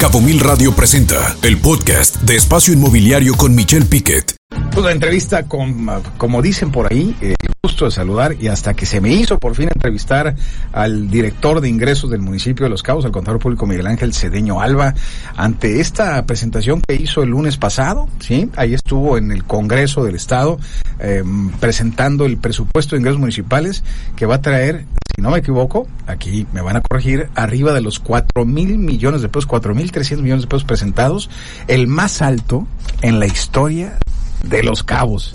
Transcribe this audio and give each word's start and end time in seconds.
Cabo 0.00 0.22
Mil 0.22 0.40
Radio 0.40 0.74
presenta 0.74 1.36
el 1.42 1.58
podcast 1.58 2.22
de 2.22 2.34
Espacio 2.34 2.72
Inmobiliario 2.72 3.34
con 3.34 3.54
Michelle 3.54 3.84
Piquet. 3.84 4.34
La 4.82 4.92
entrevista 4.92 5.42
con, 5.42 5.86
como 6.16 6.40
dicen 6.40 6.72
por 6.72 6.90
ahí, 6.90 7.14
el 7.20 7.36
gusto 7.62 7.84
de 7.84 7.90
saludar 7.90 8.36
y 8.40 8.48
hasta 8.48 8.72
que 8.72 8.86
se 8.86 9.02
me 9.02 9.10
hizo 9.10 9.38
por 9.38 9.54
fin 9.54 9.68
entrevistar 9.70 10.34
al 10.72 11.10
director 11.10 11.60
de 11.60 11.68
ingresos 11.68 12.08
del 12.08 12.22
municipio 12.22 12.64
de 12.64 12.70
Los 12.70 12.82
Cabos, 12.82 13.04
al 13.04 13.12
contador 13.12 13.38
público 13.38 13.66
Miguel 13.66 13.86
Ángel 13.86 14.14
Cedeño 14.14 14.62
Alba, 14.62 14.94
ante 15.36 15.80
esta 15.80 16.24
presentación 16.24 16.80
que 16.80 16.94
hizo 16.94 17.22
el 17.22 17.28
lunes 17.28 17.58
pasado, 17.58 18.08
sí, 18.18 18.48
ahí 18.56 18.72
estuvo 18.72 19.18
en 19.18 19.30
el 19.30 19.44
Congreso 19.44 20.02
del 20.02 20.14
Estado 20.14 20.58
eh, 21.00 21.22
presentando 21.60 22.24
el 22.24 22.38
presupuesto 22.38 22.96
de 22.96 23.00
ingresos 23.00 23.20
municipales 23.20 23.84
que 24.16 24.24
va 24.24 24.36
a 24.36 24.40
traer 24.40 24.86
si 25.14 25.20
no 25.20 25.30
me 25.30 25.40
equivoco, 25.40 25.86
aquí 26.06 26.46
me 26.54 26.62
van 26.62 26.76
a 26.76 26.80
corregir, 26.80 27.28
arriba 27.34 27.74
de 27.74 27.82
los 27.82 27.98
cuatro 27.98 28.46
mil 28.46 28.78
millones 28.78 29.20
de 29.20 29.28
pesos, 29.28 29.44
cuatro 29.44 29.74
mil 29.74 29.92
trescientos 29.92 30.22
millones 30.22 30.44
de 30.44 30.48
pesos 30.48 30.64
presentados, 30.64 31.28
el 31.68 31.88
más 31.88 32.22
alto 32.22 32.66
en 33.02 33.20
la 33.20 33.26
historia 33.26 33.98
de 34.48 34.62
los 34.62 34.82
cabos. 34.82 35.34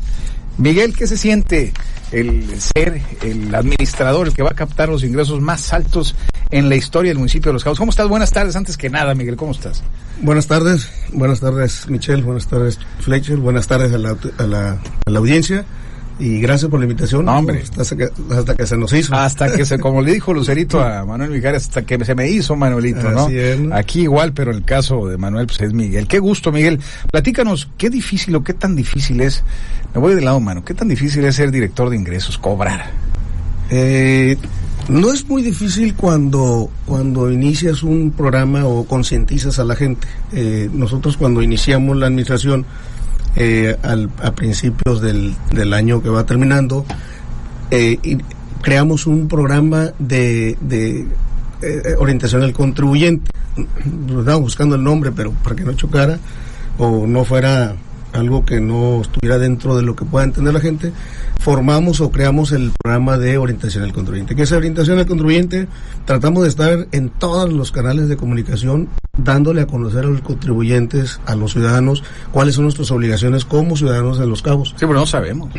Miguel, 0.57 0.95
¿qué 0.95 1.05
se 1.05 1.17
siente 1.17 1.73
el 2.15 2.59
ser 2.59 3.01
el 3.21 3.53
administrador, 3.53 4.27
el 4.27 4.33
que 4.33 4.41
va 4.41 4.49
a 4.51 4.55
captar 4.55 4.89
los 4.89 5.03
ingresos 5.03 5.41
más 5.41 5.73
altos 5.73 6.15
en 6.49 6.69
la 6.69 6.75
historia 6.75 7.09
del 7.09 7.17
municipio 7.17 7.49
de 7.49 7.53
Los 7.53 7.63
Cabos? 7.63 7.77
¿Cómo 7.77 7.89
estás? 7.89 8.07
Buenas 8.07 8.31
tardes, 8.31 8.55
antes 8.55 8.77
que 8.77 8.89
nada, 8.89 9.13
Miguel, 9.15 9.35
¿cómo 9.35 9.51
estás? 9.51 9.83
Buenas 10.21 10.47
tardes, 10.47 10.89
buenas 11.11 11.41
tardes, 11.41 11.89
Michelle, 11.89 12.23
buenas 12.23 12.47
tardes, 12.47 12.79
Fletcher, 13.01 13.37
buenas 13.37 13.67
tardes 13.67 13.93
a 13.93 13.97
la, 13.97 14.17
a 14.37 14.43
la, 14.43 14.81
a 15.05 15.09
la 15.09 15.20
audiencia 15.20 15.65
y 16.17 16.39
gracias 16.39 16.71
por 16.71 16.79
la 16.79 16.85
invitación. 16.85 17.25
No, 17.25 17.37
hombre. 17.37 17.63
Hasta 17.77 17.95
que, 17.95 18.09
hasta 18.31 18.55
que 18.55 18.65
se 18.65 18.77
nos 18.77 18.93
hizo. 18.93 19.13
Hasta 19.13 19.53
que 19.53 19.65
se, 19.65 19.79
como 19.79 20.01
le 20.01 20.13
dijo 20.13 20.33
Lucerito 20.33 20.81
a 20.81 21.05
Manuel 21.05 21.31
Mijares, 21.31 21.63
hasta 21.63 21.81
que 21.81 22.03
se 22.05 22.15
me 22.15 22.29
hizo 22.29 22.55
Manuelito, 22.55 23.11
¿no? 23.11 23.27
Aquí 23.73 24.01
igual, 24.01 24.33
pero 24.33 24.51
el 24.51 24.63
caso 24.63 25.07
de 25.07 25.17
Manuel, 25.17 25.47
pues 25.47 25.61
es 25.61 25.73
Miguel. 25.73 26.07
Qué 26.07 26.20
gusto, 26.20 26.51
Miguel. 26.51 26.79
Platícanos, 27.11 27.70
qué 27.77 27.90
difícil 27.90 28.35
o 28.35 28.43
qué 28.43 28.53
tan 28.53 28.75
difícil 28.75 29.20
es, 29.21 29.43
me 29.93 29.99
voy 29.99 30.15
de 30.15 30.21
lado, 30.21 30.40
mano, 30.40 30.63
qué 30.63 30.73
tan 30.73 30.87
difícil 30.87 31.25
es 31.25 31.35
ser 31.35 31.51
director 31.51 31.90
de 31.90 31.98
ingresos, 31.98 32.37
cobrar. 32.37 32.91
Eh, 33.70 34.37
no 34.87 35.12
es 35.12 35.27
muy 35.27 35.41
difícil 35.41 35.95
cuando, 35.95 36.70
cuando 36.85 37.31
inicias 37.31 37.81
un 37.81 38.12
programa 38.12 38.65
o 38.65 38.85
concientizas 38.85 39.57
a 39.59 39.63
la 39.63 39.75
gente. 39.75 40.07
Eh, 40.31 40.70
nosotros 40.71 41.18
cuando 41.18 41.41
iniciamos 41.41 41.97
la 41.97 42.05
administración, 42.05 42.65
eh, 43.35 43.75
al, 43.83 44.09
a 44.21 44.31
principios 44.31 45.01
del, 45.01 45.35
del, 45.51 45.73
año 45.73 46.01
que 46.01 46.09
va 46.09 46.25
terminando, 46.25 46.85
eh, 47.71 47.99
y 48.01 48.17
creamos 48.61 49.07
un 49.07 49.27
programa 49.27 49.91
de, 49.99 50.57
de 50.61 51.07
eh, 51.61 51.95
orientación 51.97 52.43
al 52.43 52.53
contribuyente. 52.53 53.31
Estábamos 53.57 54.41
buscando 54.41 54.75
el 54.75 54.83
nombre, 54.83 55.11
pero 55.11 55.31
para 55.31 55.55
que 55.55 55.63
no 55.63 55.73
chocara 55.73 56.19
o 56.77 57.07
no 57.07 57.23
fuera 57.23 57.75
algo 58.16 58.46
que 58.46 58.60
no 58.60 59.02
estuviera 59.02 59.38
dentro 59.38 59.76
de 59.76 59.84
lo 59.84 59.96
que 59.96 60.05
pueda 60.05 60.26
entender 60.26 60.54
la 60.54 60.60
gente, 60.60 60.91
formamos 61.40 62.02
o 62.02 62.12
creamos 62.12 62.52
el 62.52 62.71
programa 62.71 63.18
de 63.18 63.38
orientación 63.38 63.84
al 63.84 63.94
contribuyente. 63.94 64.35
¿Qué 64.35 64.44
es 64.44 64.52
orientación 64.52 64.97
al 65.00 65.06
contribuyente? 65.06 65.68
Tratamos 66.06 66.44
de 66.44 66.50
estar 66.50 66.88
en 66.91 67.09
todos 67.09 67.52
los 67.52 67.72
canales 67.72 68.08
de 68.08 68.18
comunicación 68.18 68.90
dándole 69.18 69.62
a 69.62 69.68
conocer 69.68 70.06
a 70.06 70.08
los 70.08 70.22
contribuyentes, 70.22 71.19
a 71.25 71.36
los 71.36 71.53
ciudadanos, 71.53 72.03
cuáles 72.31 72.56
son 72.56 72.66
nuestras 72.66 72.91
obligaciones 72.91 73.46
como 73.46 73.75
ciudadanos 73.75 74.19
de 74.19 74.28
los 74.28 74.41
cabos. 74.41 74.69
Sí, 74.69 74.86
pero 74.86 74.94
no 74.94 75.06
sabemos. 75.06 75.50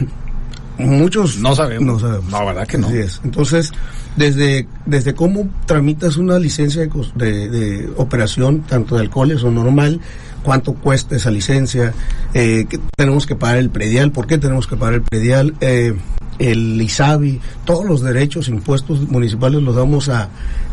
Muchos 0.79 1.39
no 1.39 1.55
sabemos. 1.55 1.87
No 1.87 1.99
sabemos. 1.99 2.31
No, 2.31 2.47
verdad 2.47 2.67
que 2.67 2.79
no. 2.79 2.89
Así 2.89 2.99
es. 2.99 3.21
Entonces, 3.25 3.73
desde, 4.17 4.67
desde 4.87 5.15
cómo 5.15 5.49
tramitas 5.67 6.17
una 6.17 6.39
licencia 6.39 6.83
de, 6.83 6.91
de, 7.15 7.49
de 7.49 7.91
operación, 7.97 8.63
tanto 8.63 8.97
de 8.97 9.03
alcoholes 9.03 9.43
o 9.43 9.51
normal, 9.51 10.01
cuánto 10.43 10.75
cuesta 10.75 11.17
esa 11.17 11.31
licencia, 11.31 11.93
eh, 12.33 12.67
que 12.69 12.79
tenemos 12.97 13.27
que 13.27 13.35
pagar 13.35 13.59
el 13.59 13.71
predial, 13.71 14.13
por 14.13 14.27
qué 14.27 14.39
tenemos 14.39 14.67
que 14.67 14.77
pagar 14.77 14.95
el 14.95 15.03
predial, 15.03 15.55
eh, 15.61 15.95
el 16.39 16.81
ISABI, 16.81 17.41
todos 17.65 17.85
los 17.85 18.03
derechos, 18.03 18.49
impuestos 18.49 19.09
municipales 19.09 19.63
los 19.63 19.75
damos 19.75 20.09
a, 20.09 20.29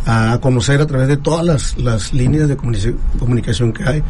a 0.05 0.37
conocer 0.41 0.81
a 0.81 0.85
través 0.85 1.07
de 1.07 1.17
todas 1.17 1.45
las, 1.45 1.77
las 1.77 2.13
líneas 2.13 2.49
de 2.49 2.57
comunicación 2.57 3.73
que 3.73 3.83
hay. 3.83 4.03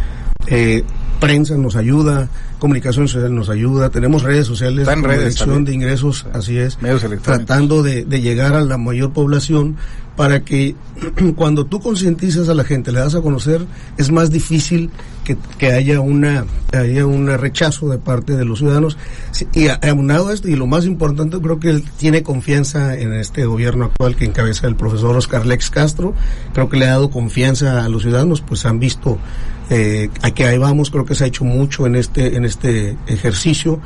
Eh, 0.47 0.83
prensa 1.19 1.55
nos 1.57 1.77
ayuda, 1.77 2.27
comunicación 2.59 3.07
social 3.07 3.33
nos 3.33 3.49
ayuda, 3.49 3.89
tenemos 3.89 4.23
redes 4.23 4.45
sociales, 4.45 4.87
en 4.87 5.03
redes 5.03 5.37
de 5.37 5.73
ingresos, 5.73 6.25
así 6.33 6.57
es, 6.57 6.81
medios 6.81 7.05
tratando 7.21 7.81
de, 7.81 8.03
de, 8.03 8.19
llegar 8.19 8.55
a 8.55 8.61
la 8.61 8.77
mayor 8.77 9.13
población 9.13 9.77
para 10.17 10.43
que 10.43 10.75
cuando 11.35 11.65
tú 11.65 11.79
concientizas 11.79 12.49
a 12.49 12.53
la 12.53 12.63
gente, 12.63 12.91
le 12.91 12.99
das 12.99 13.15
a 13.15 13.21
conocer, 13.21 13.65
es 13.97 14.11
más 14.11 14.31
difícil 14.31 14.89
que, 15.23 15.37
que 15.57 15.71
haya 15.71 16.01
una 16.01 16.45
haya 16.73 17.05
un 17.05 17.27
rechazo 17.27 17.89
de 17.89 17.97
parte 17.97 18.35
de 18.35 18.45
los 18.45 18.59
ciudadanos. 18.59 18.97
Y 19.53 19.67
aunado 19.67 20.31
esto, 20.31 20.49
y 20.49 20.55
lo 20.55 20.67
más 20.67 20.85
importante, 20.85 21.39
creo 21.39 21.59
que 21.59 21.69
él 21.69 21.83
tiene 21.97 22.23
confianza 22.23 22.97
en 22.97 23.13
este 23.13 23.45
gobierno 23.45 23.85
actual 23.85 24.15
que 24.15 24.25
encabeza 24.25 24.67
el 24.67 24.75
profesor 24.75 25.15
Oscar 25.15 25.45
Lex 25.45 25.69
Castro, 25.69 26.13
creo 26.53 26.69
que 26.69 26.77
le 26.77 26.85
ha 26.85 26.91
dado 26.91 27.09
confianza 27.09 27.85
a 27.85 27.89
los 27.89 28.01
ciudadanos, 28.01 28.41
pues 28.41 28.65
han 28.65 28.79
visto 28.79 29.17
eh, 29.69 30.09
aquí 30.21 30.43
ahí 30.43 30.57
vamos, 30.57 30.89
creo 30.89 31.05
que 31.05 31.15
se 31.15 31.23
ha 31.23 31.27
hecho 31.27 31.45
mucho 31.45 31.87
en 31.87 31.95
este, 31.95 32.35
en 32.35 32.45
este 32.45 32.97
ejercicio, 33.07 33.79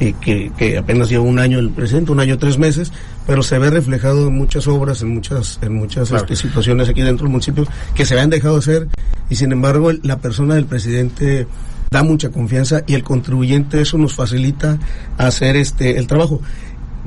eh, 0.00 0.14
que, 0.20 0.52
que, 0.56 0.78
apenas 0.78 1.08
lleva 1.08 1.24
un 1.24 1.38
año 1.38 1.58
el 1.58 1.70
presente, 1.70 2.12
un 2.12 2.20
año 2.20 2.38
tres 2.38 2.58
meses, 2.58 2.92
pero 3.26 3.42
se 3.42 3.58
ve 3.58 3.70
reflejado 3.70 4.28
en 4.28 4.34
muchas 4.34 4.66
obras, 4.66 5.02
en 5.02 5.08
muchas, 5.08 5.58
en 5.62 5.74
muchas 5.74 6.08
claro. 6.08 6.24
este, 6.24 6.36
situaciones 6.36 6.88
aquí 6.88 7.02
dentro 7.02 7.24
del 7.24 7.32
municipio 7.32 7.66
que 7.94 8.04
se 8.04 8.14
habían 8.14 8.30
dejado 8.30 8.56
hacer 8.56 8.88
y 9.30 9.36
sin 9.36 9.52
embargo 9.52 9.90
la 10.02 10.18
persona 10.18 10.54
del 10.54 10.66
presidente 10.66 11.46
da 11.90 12.02
mucha 12.02 12.30
confianza 12.30 12.82
y 12.86 12.94
el 12.94 13.04
contribuyente 13.04 13.80
eso 13.80 13.98
nos 13.98 14.14
facilita 14.14 14.78
hacer 15.16 15.56
este 15.56 15.96
el 15.98 16.06
trabajo 16.06 16.40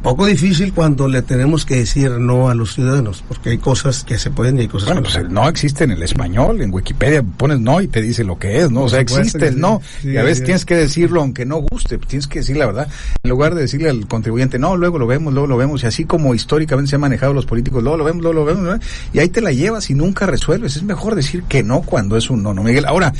poco 0.02 0.26
difícil 0.26 0.74
cuando 0.74 1.08
le 1.08 1.22
tenemos 1.22 1.66
que 1.66 1.78
decir 1.78 2.12
no 2.12 2.50
a 2.50 2.56
los 2.56 2.76
ciudadanos, 2.76 3.24
porque 3.28 3.50
hay 3.50 3.58
cosas 3.58 4.04
que 4.04 4.18
se 4.18 4.30
pueden 4.30 4.58
y 4.58 4.62
hay 4.62 4.68
cosas 4.68 4.90
bueno, 4.90 5.02
que 5.02 5.10
pues 5.10 5.16
el 5.16 5.34
no 5.34 5.48
existe 5.50 5.84
en 5.84 5.92
el 5.92 6.04
español, 6.04 6.62
en 6.62 6.74
Wikipedia 6.74 7.24
pones 7.24 7.60
no 7.60 7.82
y 7.82 7.88
te 7.88 8.02
dice 8.02 8.24
lo 8.24 8.38
que 8.38 8.60
es, 8.62 8.72
¿no? 8.72 8.84
O 8.84 8.90
sea, 8.90 9.00
existe 9.00 9.48
el 9.48 9.60
no, 9.60 9.82
sí, 10.02 10.12
y 10.12 10.18
a 10.18 10.24
veces 10.24 10.40
sí, 10.40 10.46
tienes 10.46 10.66
que 10.66 10.76
decirlo 10.76 11.22
aunque 11.22 11.46
no 11.46 11.58
guste, 11.58 11.98
tienes 11.98 12.28
que 12.28 12.40
decir 12.40 12.58
la 12.58 12.66
verdad, 12.68 12.88
en 13.24 13.30
lugar 13.30 13.56
de 13.56 13.62
decirle 13.62 13.90
al 13.90 14.08
contribuyente, 14.08 14.60
no, 14.60 14.78
luego 14.78 15.00
lo 15.00 15.08
vemos, 15.08 15.34
luego 15.34 15.48
lo 15.48 15.58
vemos, 15.58 15.84
y 15.84 15.88
así 15.88 16.06
como 16.06 16.36
históricamente 16.36 16.90
se 16.90 16.96
han 16.96 17.02
manejado 17.02 17.34
los 17.34 17.46
políticos, 17.46 17.82
luego 17.82 17.98
lo 17.98 18.04
vemos, 18.04 18.22
luego 18.22 18.40
lo 18.40 18.46
vemos, 18.46 18.64
¿no? 18.64 18.80
y 19.14 19.20
ahí 19.20 19.30
te 19.30 19.42
la 19.42 19.52
llevas 19.52 19.90
y 19.90 19.94
nunca 19.94 20.26
resuelves, 20.26 20.76
es 20.76 20.84
mejor 20.84 21.16
decir 21.16 21.44
que 21.44 21.64
no 21.64 21.82
cuando 21.82 22.18
es 22.18 22.30
un 22.30 22.44
no, 22.44 22.54
¿no, 22.54 22.64
Miguel? 22.64 22.86
Ahora, 22.86 23.14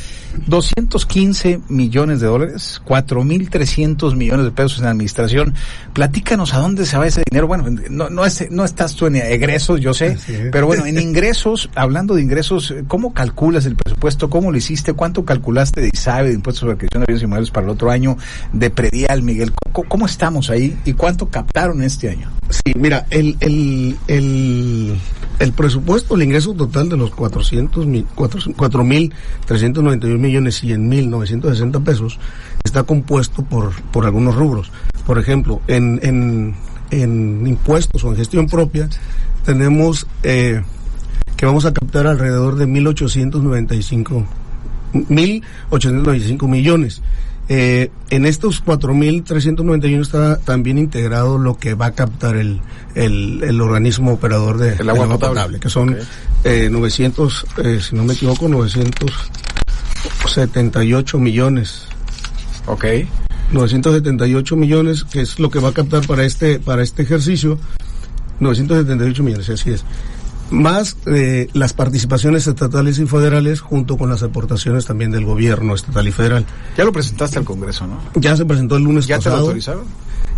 215 0.46 1.62
millones 1.70 2.20
de 2.20 2.28
dólares, 2.28 2.82
4.300 2.86 4.16
millones 4.16 4.46
de 4.46 4.52
pesos 4.52 4.80
en 4.80 4.86
administración, 4.86 5.56
platícanos 5.94 6.54
a 6.54 6.60
dónde 6.60 6.67
se 6.86 6.98
va 6.98 7.08
ese 7.08 7.24
dinero. 7.30 7.48
Bueno, 7.48 7.66
no, 7.90 8.10
no, 8.10 8.26
es, 8.26 8.50
no 8.52 8.66
estás 8.66 8.96
tú 8.96 9.06
en 9.06 9.18
egresos, 9.18 9.80
yo 9.80 9.94
sé, 9.94 10.18
pero 10.52 10.68
bueno, 10.68 10.86
en 10.86 11.00
ingresos, 11.00 11.70
hablando 11.76 12.16
de 12.16 12.22
ingresos, 12.22 12.74
¿cómo 12.88 13.14
calculas 13.14 13.66
el 13.66 13.76
presupuesto? 13.76 14.30
¿Cómo 14.30 14.52
lo 14.52 14.58
hiciste? 14.58 14.94
¿Cuánto 14.94 15.26
calculaste 15.26 15.82
de 15.82 15.90
ISABE, 15.94 16.30
de 16.30 16.36
impuestos 16.36 16.62
sobre 16.62 16.74
adquisición 16.74 17.02
de 17.02 17.06
bienes 17.08 17.24
inmuebles 17.24 17.52
para 17.52 17.66
el 17.66 17.72
otro 17.72 17.92
año, 17.92 18.18
de 18.54 18.70
predial, 18.70 19.24
Miguel? 19.24 19.52
¿Cómo, 19.72 19.88
¿Cómo, 19.88 20.06
estamos 20.06 20.50
ahí 20.50 20.78
y 20.86 20.94
cuánto 20.94 21.30
captaron 21.30 21.82
este 21.84 22.10
año? 22.10 22.30
Sí, 22.50 22.74
mira, 22.76 23.06
el, 23.10 23.38
el, 23.40 23.98
el, 24.08 24.98
el 25.40 25.54
presupuesto, 25.54 26.16
el 26.16 26.24
ingreso 26.24 26.54
total 26.54 26.90
de 26.90 26.98
los 26.98 27.12
400 27.12 27.86
mil, 27.86 28.06
4.391 28.16 30.18
millones 30.18 30.60
100 30.60 30.90
mil 30.90 31.10
960 31.10 31.80
pesos 31.82 32.20
está 32.68 32.84
compuesto 32.84 33.44
por, 33.44 33.74
por 33.92 34.06
algunos 34.06 34.36
rubros. 34.36 34.72
Por 35.06 35.18
ejemplo, 35.18 35.62
en, 35.68 36.00
en, 36.04 36.56
en 36.92 37.48
impuestos 37.48 38.04
o 38.04 38.10
en 38.10 38.18
gestión 38.18 38.48
propia 38.48 38.90
tenemos 39.44 40.06
eh, 40.24 40.62
que 41.36 41.46
vamos 41.46 41.66
a 41.66 41.74
captar 41.74 42.08
alrededor 42.08 42.56
de 42.56 42.68
1.895 42.68 44.26
1.895 44.94 46.48
millones. 46.48 47.02
Eh, 47.50 47.92
en 48.10 48.26
estos 48.26 48.62
4.391 48.66 50.02
está 50.02 50.38
también 50.40 50.78
integrado 50.78 51.38
lo 51.38 51.56
que 51.56 51.76
va 51.76 51.86
a 51.88 51.92
captar 51.94 52.36
el, 52.36 52.60
el, 52.94 53.42
el 53.42 53.62
organismo 53.62 54.12
operador 54.12 54.58
de 54.58 54.74
el 54.74 54.90
agua, 54.90 55.06
agua 55.06 55.16
potable. 55.16 55.36
potable. 55.36 55.60
que 55.62 55.70
son 55.70 55.92
okay. 55.92 56.04
eh, 56.44 56.68
900, 56.70 57.46
eh, 57.64 57.80
si 57.82 57.96
no 57.96 58.04
me 58.04 58.16
equivoco, 58.16 58.50
978 58.50 61.20
millones. 61.20 61.88
Ok. 62.68 62.86
978 63.52 64.56
millones, 64.56 65.04
que 65.04 65.22
es 65.22 65.40
lo 65.40 65.50
que 65.50 65.60
va 65.60 65.70
a 65.70 65.74
captar 65.74 66.06
para 66.06 66.26
este, 66.26 66.60
para 66.60 66.84
este 66.84 67.04
ejercicio. 67.04 67.58
978 68.40 69.24
millones, 69.24 69.50
así 69.50 69.72
es 69.72 69.84
más 70.50 70.98
eh, 71.08 71.50
las 71.54 71.74
participaciones 71.74 72.48
estatales 72.48 73.00
y 73.00 73.06
federales 73.06 73.62
junto 73.62 73.98
con 73.98 74.10
las 74.10 74.24
aportaciones 74.24 74.86
también 74.86 75.12
del 75.12 75.26
gobierno 75.26 75.76
estatal 75.76 76.08
y 76.08 76.12
federal. 76.12 76.46
Ya 76.78 76.84
lo 76.84 76.92
presentaste 76.92 77.40
al 77.40 77.46
Congreso, 77.46 77.88
¿no? 77.88 78.00
Ya 78.16 78.36
se 78.36 78.46
presentó 78.46 78.78
el 78.78 78.84
lunes 78.84 79.08
¿Ya 79.08 79.18
pasado. 79.18 79.36
¿Ya 79.36 79.38
te 79.38 79.42
lo 79.42 79.48
autorizaron? 79.48 79.86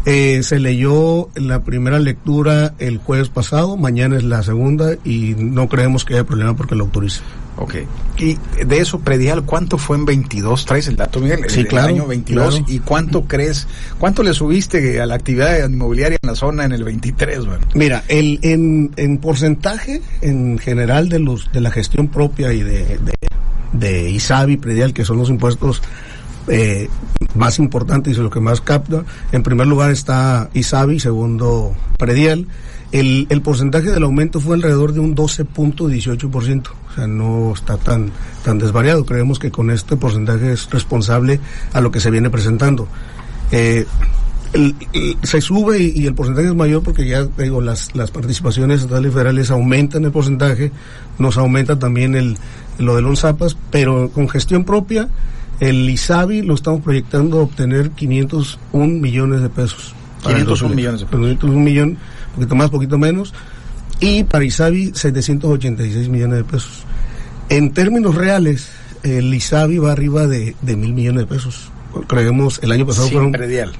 Eh, 0.05 0.43
se 0.43 0.59
leyó 0.59 1.29
la 1.35 1.63
primera 1.63 1.99
lectura 1.99 2.73
el 2.79 2.97
jueves 2.97 3.29
pasado, 3.29 3.75
mañana 3.75 4.17
es 4.17 4.23
la 4.23 4.41
segunda 4.43 4.93
y 5.03 5.35
no 5.37 5.67
creemos 5.67 6.05
que 6.05 6.13
haya 6.13 6.23
problema 6.23 6.55
porque 6.55 6.75
lo 6.75 6.85
autorice. 6.85 7.21
Ok. 7.57 7.75
Y 8.18 8.38
de 8.66 8.78
eso 8.78 9.00
predial, 9.00 9.44
¿cuánto 9.44 9.78
fue 9.78 9.98
en 9.98 10.06
22? 10.06 10.66
¿Traes 10.66 10.88
el 10.88 10.96
dato, 10.96 11.19
Miguel? 11.19 11.42
Sí, 11.48 11.62
el, 11.62 11.68
claro. 11.68 11.88
año 11.88 12.07
22. 12.07 12.50
claro. 12.50 12.66
¿Y 12.68 12.80
cuánto 12.80 13.24
crees? 13.25 13.68
¿Cuánto 13.98 14.24
le 14.24 14.34
subiste 14.34 15.01
a 15.01 15.06
la 15.06 15.16
actividad 15.16 15.68
inmobiliaria 15.68 16.18
en 16.22 16.28
la 16.28 16.36
zona 16.36 16.66
en 16.66 16.72
el 16.72 16.84
23, 16.84 17.46
bueno? 17.46 17.66
Mira, 17.74 18.04
el, 18.07 18.40
en, 18.44 18.92
en 18.96 19.18
porcentaje 19.18 20.01
en 20.22 20.57
general 20.57 21.10
de 21.10 21.19
los 21.19 21.51
de 21.51 21.62
la 21.62 21.72
gestión 21.72 22.07
propia 22.07 22.54
y 22.54 22.62
de, 22.62 22.98
de, 22.98 23.13
de 23.74 24.10
ISABI, 24.10 24.57
predial, 24.57 24.94
que 24.94 25.06
son 25.06 25.18
los 25.18 25.30
impuestos 25.30 25.81
eh, 26.48 26.90
más 27.36 27.60
importantes 27.60 28.18
y 28.18 28.22
lo 28.22 28.30
que 28.30 28.40
más 28.40 28.60
capta, 28.62 29.04
en 29.31 29.44
primer 29.44 29.68
lugar 29.68 29.92
está 29.92 30.50
ISABI, 30.54 31.00
segundo 31.00 31.75
predial. 31.98 32.48
El, 32.92 33.28
el 33.30 33.42
porcentaje 33.42 33.92
del 33.92 34.04
aumento 34.04 34.40
fue 34.40 34.56
alrededor 34.56 34.94
de 34.94 35.00
un 35.00 35.16
12.18%, 35.16 36.68
o 36.68 36.88
sea, 37.00 37.07
no 37.07 37.54
está 37.54 37.78
tan, 37.78 38.12
tan 38.44 38.57
desvariado. 38.60 39.06
Creemos 39.06 39.40
que 39.40 39.51
con 39.51 39.72
este 39.72 39.96
porcentaje 39.98 40.51
es 40.54 40.69
responsable 40.69 41.40
a 41.74 41.81
lo 41.81 41.92
que 41.92 42.00
se 42.00 42.12
viene 42.12 42.30
presentando. 42.30 42.88
Eh, 43.51 43.86
el- 44.54 44.75
el- 44.94 45.18
se 45.24 45.42
sube 45.42 45.80
y, 45.80 45.92
y 45.96 46.07
el 46.07 46.16
porcentaje 46.16 46.48
es 46.48 46.56
mayor 46.56 46.81
porque 46.81 47.07
ya 47.07 47.24
digo 47.38 47.62
las 47.62 47.96
las 47.96 48.10
participaciones 48.10 48.81
estatales 48.81 49.12
y 49.12 49.13
federales 49.13 49.51
aumentan 49.51 50.06
el 50.06 50.12
porcentaje 50.12 50.72
nos 51.19 51.38
aumenta 51.38 51.78
también 51.78 52.16
el 52.16 52.36
lo 52.80 52.96
de 52.96 53.04
los 53.04 53.19
zapas 53.19 53.56
pero 53.69 54.10
con 54.10 54.28
gestión 54.28 54.63
propia 54.66 55.07
el 55.60 55.88
ISABI 55.88 56.42
lo 56.42 56.56
estamos 56.56 56.81
proyectando 56.81 57.38
a 57.40 57.44
obtener 57.44 57.92
501 57.92 58.88
millones 59.00 59.42
de 59.42 59.50
pesos 59.50 59.94
para 60.24 60.38
el 60.38 60.46
501 60.46 60.50
2000. 60.69 60.75
millones 60.75 61.00
de 61.01 61.06
pesos. 61.06 61.19
501 61.22 61.60
millón 61.63 61.98
poquito 62.34 62.56
más 62.56 62.69
poquito 62.72 62.98
menos 62.98 63.34
y 64.00 64.24
para 64.24 64.46
ISABI 64.46 64.94
786 64.96 66.10
millones 66.10 66.38
de 66.38 66.44
pesos 66.44 66.86
en 67.50 67.72
términos 67.74 68.16
reales 68.16 68.69
el 69.04 69.34
ISABI 69.34 69.78
va 69.80 69.92
arriba 69.92 70.28
de, 70.28 70.56
de 70.62 70.75
mil 70.75 70.94
millones 70.94 71.22
de 71.22 71.28
pesos 71.28 71.72
creemos 72.07 72.60
el 72.63 72.72
año 72.72 72.86
pasado 72.86 73.06
Sin 73.07 73.13
fueron 73.13 73.31
predial. 73.31 73.72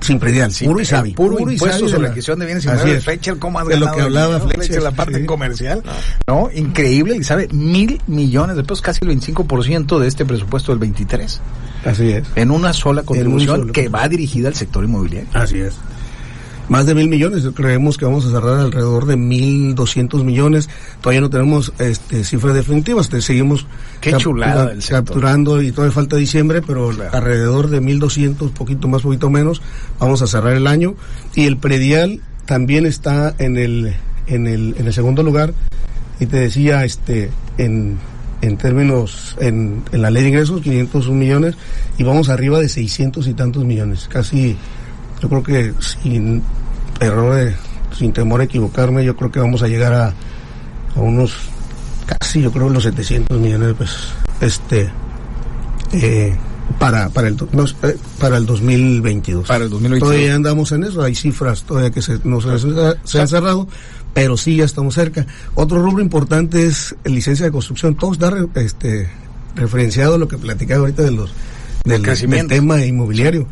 sin 0.00 0.18
predial, 0.18 0.52
Sí, 0.52 0.66
puro 0.66 0.78
el 0.80 0.82
ISABI. 0.82 1.12
Puro, 1.14 1.38
impuesto 1.38 1.84
de 1.84 1.90
sobre 1.90 2.02
la 2.02 2.08
adquisición 2.08 2.38
de 2.38 2.44
bienes 2.46 2.64
inmuebles. 2.64 2.96
es. 2.98 3.04
Fletcher, 3.04 3.38
¿cómo 3.38 3.58
has 3.58 3.66
De 3.68 3.78
lo 3.78 3.90
que 3.92 4.00
hablaba 4.02 4.40
Fletcher, 4.40 4.82
la 4.82 4.90
parte 4.90 5.20
sí. 5.20 5.24
comercial. 5.26 5.82
No, 6.26 6.50
increíble, 6.54 7.16
y 7.16 7.24
sabe, 7.24 7.48
mil 7.52 8.02
millones 8.06 8.56
de 8.56 8.62
pesos, 8.64 8.82
casi 8.82 8.98
el 9.02 9.10
25% 9.18 9.98
de 9.98 10.06
este 10.08 10.24
presupuesto 10.26 10.72
del 10.72 10.78
23. 10.80 11.40
Así 11.86 12.10
es. 12.10 12.26
En 12.34 12.50
una 12.50 12.72
sola 12.74 13.02
contribución 13.02 13.70
que 13.72 13.88
va 13.88 14.06
dirigida 14.08 14.48
al 14.48 14.54
sector 14.54 14.84
inmobiliario. 14.84 15.28
Así 15.32 15.58
es. 15.60 15.74
Más 16.68 16.86
de 16.86 16.94
mil 16.94 17.08
millones, 17.08 17.44
creemos 17.54 17.98
que 17.98 18.06
vamos 18.06 18.24
a 18.24 18.30
cerrar 18.30 18.58
alrededor 18.58 19.04
de 19.04 19.16
mil 19.16 19.74
doscientos 19.74 20.24
millones. 20.24 20.70
Todavía 21.02 21.20
no 21.20 21.28
tenemos 21.28 21.72
este, 21.78 22.24
cifras 22.24 22.54
definitivas, 22.54 23.10
te 23.10 23.20
seguimos 23.20 23.66
Qué 24.00 24.14
chulada 24.16 24.72
capturando 24.88 25.60
y 25.60 25.72
todavía 25.72 25.92
falta 25.92 26.16
diciembre, 26.16 26.62
pero 26.62 26.88
Claro. 26.88 27.10
alrededor 27.14 27.68
de 27.68 27.80
mil 27.82 27.98
doscientos, 27.98 28.50
poquito 28.52 28.88
más, 28.88 29.02
poquito 29.02 29.28
menos, 29.28 29.60
vamos 29.98 30.22
a 30.22 30.26
cerrar 30.26 30.54
el 30.54 30.66
año. 30.66 30.94
Y 31.34 31.44
el 31.44 31.58
predial 31.58 32.20
también 32.46 32.86
está 32.86 33.34
en 33.38 33.58
el, 33.58 33.94
en 34.26 34.46
el, 34.46 34.74
en 34.78 34.86
el 34.86 34.92
segundo 34.94 35.22
lugar. 35.22 35.52
Y 36.18 36.26
te 36.26 36.38
decía, 36.38 36.84
este, 36.84 37.30
en, 37.58 37.98
en 38.40 38.56
términos, 38.56 39.36
en, 39.38 39.82
en 39.92 40.00
la 40.00 40.10
ley 40.10 40.22
de 40.22 40.28
ingresos, 40.30 40.62
501 40.62 41.14
millones, 41.14 41.56
y 41.98 42.04
vamos 42.04 42.28
arriba 42.30 42.58
de 42.58 42.68
600 42.70 43.26
y 43.26 43.34
tantos 43.34 43.64
millones, 43.64 44.08
casi 44.10 44.56
yo 45.24 45.28
creo 45.30 45.42
que 45.42 45.72
sin 45.80 46.42
error, 47.00 47.34
de- 47.34 47.54
sin 47.96 48.12
temor 48.12 48.42
a 48.42 48.44
equivocarme, 48.44 49.04
yo 49.04 49.16
creo 49.16 49.30
que 49.30 49.40
vamos 49.40 49.62
a 49.62 49.68
llegar 49.68 49.94
a, 49.94 50.08
a 50.94 51.00
unos 51.00 51.32
casi, 52.20 52.42
yo 52.42 52.52
creo, 52.52 52.68
los 52.68 52.82
700 52.82 53.40
millones 53.40 53.68
de 53.68 53.74
pesos. 53.74 54.12
Este, 54.42 54.90
eh, 55.92 56.36
para, 56.78 57.08
para, 57.08 57.28
el, 57.28 57.36
no, 57.52 57.64
eh, 57.64 57.96
para 58.18 58.36
el 58.36 58.44
2022. 58.44 59.46
Para 59.48 59.64
el 59.64 59.70
2022. 59.70 60.08
Todavía 60.10 60.34
andamos 60.34 60.72
en 60.72 60.84
eso, 60.84 61.02
hay 61.02 61.14
cifras 61.14 61.62
todavía 61.62 61.90
que 61.90 62.02
se, 62.02 62.18
no 62.24 62.40
se, 62.42 62.50
se 63.04 63.20
han 63.20 63.28
cerrado, 63.28 63.66
pero 64.12 64.36
sí 64.36 64.56
ya 64.56 64.64
estamos 64.64 64.94
cerca. 64.94 65.26
Otro 65.54 65.80
rubro 65.80 66.02
importante 66.02 66.66
es 66.66 66.94
licencia 67.04 67.46
de 67.46 67.52
construcción. 67.52 67.94
Todo 67.94 68.12
está 68.12 68.28
re- 68.30 68.46
este, 68.56 69.08
referenciado 69.54 70.16
a 70.16 70.18
lo 70.18 70.28
que 70.28 70.36
platicaba 70.36 70.80
ahorita 70.80 71.02
de 71.02 71.10
los, 71.12 71.32
del, 71.84 72.02
del 72.42 72.48
tema 72.48 72.84
inmobiliario. 72.84 73.46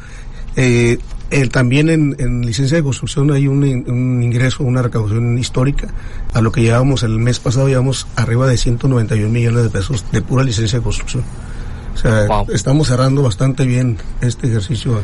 Eh, 0.57 0.99
el- 1.33 1.49
también 1.51 1.89
en, 1.91 2.15
en 2.19 2.43
licencia 2.47 2.77
de 2.77 2.83
construcción 2.83 3.31
hay 3.33 3.49
un, 3.49 3.65
in- 3.67 3.85
un 3.91 4.23
ingreso, 4.23 4.63
una 4.65 4.83
recaudación 4.83 5.37
histórica. 5.39 5.89
A 6.33 6.41
lo 6.41 6.53
que 6.53 6.63
llevábamos 6.63 7.03
el 7.03 7.19
mes 7.19 7.41
pasado, 7.41 7.69
llevamos 7.69 8.07
arriba 8.17 8.47
de 8.47 8.57
191 8.57 9.29
millones 9.31 9.65
de 9.65 9.71
pesos 9.71 10.05
de 10.13 10.23
pura 10.23 10.45
licencia 10.45 10.79
de 10.79 10.85
construcción. 10.85 11.25
O 11.95 11.99
sea, 11.99 12.27
Wow. 12.27 12.47
estamos 12.53 12.89
cerrando 12.89 13.23
bastante 13.23 13.65
bien 13.67 13.99
este 14.21 14.47
ejercicio. 14.47 15.03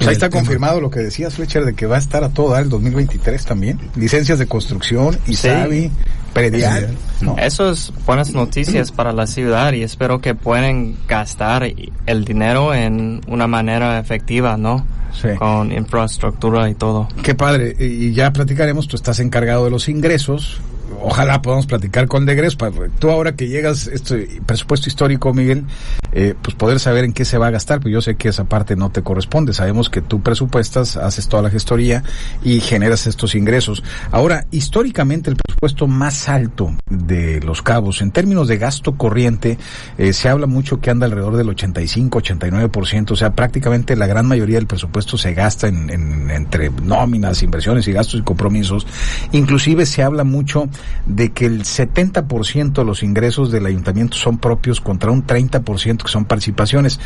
Pues 0.00 0.08
ahí 0.08 0.14
está 0.14 0.30
confirmado 0.30 0.80
lo 0.80 0.88
que 0.88 1.00
decías, 1.00 1.34
Fletcher, 1.34 1.62
de 1.66 1.74
que 1.74 1.84
va 1.84 1.96
a 1.96 1.98
estar 1.98 2.24
a 2.24 2.30
todo 2.30 2.52
dar 2.52 2.62
el 2.62 2.70
2023 2.70 3.44
también. 3.44 3.78
Licencias 3.96 4.38
de 4.38 4.46
construcción, 4.46 5.18
ISABI, 5.26 5.90
predial. 6.32 6.96
¿no? 7.20 7.36
Eso 7.36 7.70
es 7.70 7.92
buenas 8.06 8.32
noticias 8.32 8.92
para 8.96 9.12
la 9.12 9.26
ciudad 9.26 9.74
y 9.74 9.82
espero 9.82 10.22
que 10.22 10.34
puedan 10.34 10.96
gastar 11.06 11.70
el 12.06 12.24
dinero 12.24 12.72
en 12.72 13.20
una 13.26 13.46
manera 13.46 13.98
efectiva, 13.98 14.56
¿no? 14.56 14.86
Sí. 15.12 15.28
Con 15.38 15.70
infraestructura 15.70 16.70
y 16.70 16.74
todo. 16.76 17.06
Qué 17.22 17.34
padre. 17.34 17.76
Y 17.78 18.14
ya 18.14 18.32
platicaremos, 18.32 18.88
tú 18.88 18.96
estás 18.96 19.20
encargado 19.20 19.66
de 19.66 19.70
los 19.70 19.90
ingresos. 19.90 20.62
Ojalá 21.02 21.42
podamos 21.42 21.66
platicar 21.66 22.08
con 22.08 22.24
Degres. 22.24 22.56
Tú 22.98 23.10
ahora 23.10 23.36
que 23.36 23.48
llegas, 23.48 23.86
este 23.86 24.40
presupuesto 24.46 24.88
histórico, 24.88 25.34
Miguel, 25.34 25.66
eh, 26.12 26.34
pues 26.40 26.54
poder 26.56 26.80
saber 26.80 27.04
en 27.04 27.12
qué 27.12 27.24
se 27.24 27.38
va 27.38 27.48
a 27.48 27.50
gastar, 27.50 27.80
pues 27.80 27.92
yo 27.92 28.00
sé 28.00 28.16
que 28.16 28.28
esa 28.28 28.44
parte 28.44 28.76
no 28.76 28.90
te 28.90 29.02
corresponde. 29.02 29.52
Sabemos 29.52 29.90
que 29.90 30.00
tú 30.02 30.20
presupuestas, 30.22 30.96
haces 30.96 31.28
toda 31.28 31.42
la 31.42 31.50
gestoría 31.50 32.02
y 32.42 32.60
generas 32.60 33.06
estos 33.06 33.34
ingresos. 33.34 33.82
Ahora, 34.10 34.46
históricamente 34.50 35.30
el 35.30 35.36
presupuesto 35.36 35.86
más 35.86 36.28
alto 36.28 36.74
de 36.88 37.40
los 37.40 37.62
cabos, 37.62 38.00
en 38.02 38.10
términos 38.10 38.48
de 38.48 38.58
gasto 38.58 38.96
corriente, 38.96 39.58
eh, 39.98 40.12
se 40.12 40.28
habla 40.28 40.46
mucho 40.46 40.80
que 40.80 40.90
anda 40.90 41.06
alrededor 41.06 41.36
del 41.36 41.48
85-89%, 41.48 43.10
o 43.12 43.16
sea, 43.16 43.32
prácticamente 43.34 43.96
la 43.96 44.06
gran 44.06 44.26
mayoría 44.26 44.56
del 44.56 44.66
presupuesto 44.66 45.16
se 45.18 45.34
gasta 45.34 45.68
en, 45.68 45.90
en- 45.90 46.30
entre 46.30 46.70
nóminas, 46.70 47.42
inversiones 47.42 47.86
y 47.88 47.92
gastos 47.92 48.20
y 48.20 48.22
compromisos. 48.22 48.86
Inclusive 49.32 49.86
se 49.86 50.02
habla 50.02 50.24
mucho 50.24 50.68
de 51.06 51.32
que 51.32 51.46
el 51.46 51.62
70% 51.64 52.72
de 52.72 52.84
los 52.84 53.02
ingresos 53.02 53.50
del 53.50 53.66
ayuntamiento 53.66 54.16
son 54.16 54.38
propios 54.38 54.80
contra 54.80 55.10
un 55.10 55.26
30% 55.26 55.99
que 56.04 56.10
son 56.10 56.24
participaciones. 56.24 57.00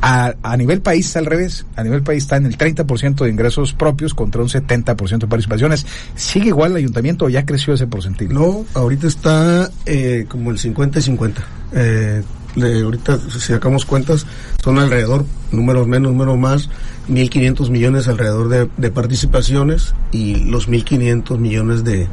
A, 0.00 0.34
a 0.42 0.56
nivel 0.56 0.80
país 0.80 1.06
está 1.06 1.20
al 1.20 1.26
revés, 1.26 1.64
a 1.76 1.84
nivel 1.84 2.02
país 2.02 2.24
está 2.24 2.36
en 2.36 2.46
el 2.46 2.58
30% 2.58 3.24
de 3.24 3.30
ingresos 3.30 3.72
propios 3.72 4.14
contra 4.14 4.42
un 4.42 4.48
70% 4.48 5.18
de 5.18 5.26
participaciones. 5.26 5.86
¿Sigue 6.14 6.48
igual 6.48 6.72
el 6.72 6.78
ayuntamiento 6.78 7.26
o 7.26 7.28
ya 7.28 7.44
creció 7.46 7.74
ese 7.74 7.86
porcentaje? 7.86 8.32
No, 8.32 8.64
ahorita 8.74 9.06
está 9.06 9.70
eh, 9.86 10.26
como 10.28 10.50
el 10.50 10.58
50 10.58 10.98
y 10.98 11.02
50. 11.02 11.42
Eh, 11.74 12.22
ahorita, 12.56 13.18
si 13.30 13.40
sacamos 13.40 13.84
cuentas, 13.84 14.26
son 14.62 14.78
alrededor, 14.78 15.24
números 15.50 15.86
menos, 15.86 16.12
números 16.12 16.38
más, 16.38 16.68
1.500 17.08 17.70
millones 17.70 18.08
alrededor 18.08 18.48
de, 18.48 18.68
de 18.76 18.90
participaciones 18.90 19.94
y 20.10 20.36
los 20.44 20.68
1.500 20.68 21.38
millones 21.38 21.84
de 21.84 22.08